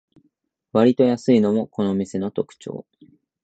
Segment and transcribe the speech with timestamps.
[0.73, 2.87] わりと安いのもこの店の特長